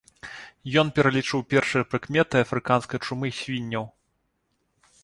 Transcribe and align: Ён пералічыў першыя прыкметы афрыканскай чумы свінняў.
Ён 0.81 0.87
пералічыў 0.99 1.43
першыя 1.55 1.87
прыкметы 1.91 2.35
афрыканскай 2.45 2.99
чумы 3.05 3.27
свінняў. 3.43 3.85